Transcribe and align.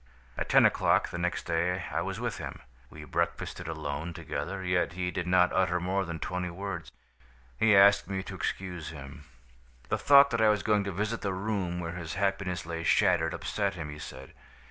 "At 0.35 0.49
ten 0.49 0.65
o'clock 0.65 1.09
the 1.09 1.19
next 1.19 1.43
day 1.43 1.83
I 1.91 2.01
was 2.01 2.19
with 2.19 2.39
him. 2.39 2.61
We 2.89 3.03
breakfasted 3.03 3.67
alone 3.67 4.15
together, 4.15 4.63
yet 4.63 4.93
he 4.93 5.11
did 5.11 5.27
not 5.27 5.53
utter 5.53 5.79
more 5.79 6.05
than 6.05 6.17
twenty 6.17 6.49
words. 6.49 6.91
He 7.55 7.75
asked 7.77 8.09
me 8.09 8.23
to 8.23 8.33
excuse 8.33 8.89
him. 8.89 9.25
The 9.89 9.99
thought 9.99 10.31
that 10.31 10.41
I 10.41 10.49
was 10.49 10.63
going 10.63 10.83
to 10.85 10.91
visit 10.91 11.21
the 11.21 11.33
room 11.35 11.79
where 11.79 11.91
his 11.93 12.15
happiness 12.15 12.65
lay 12.65 12.81
shattered, 12.81 13.35
upset 13.35 13.75
him, 13.75 13.91
he 13.91 13.99
said. 13.99 14.33